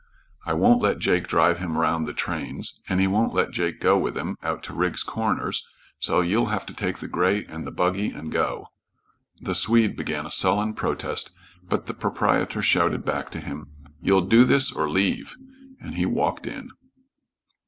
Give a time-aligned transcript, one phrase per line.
[0.47, 3.99] I won't let Jake drive him around the trains, and he won't let Jake go
[3.99, 5.63] with him out to Rigg's Corners,
[5.99, 8.65] so you'll have to take the gray and the buggy and go."
[9.41, 11.29] The Swede began a sullen protest,
[11.61, 13.67] but the proprietor shouted back to him,
[14.01, 15.37] "You'll do this or leave,"
[15.79, 16.71] and walked in.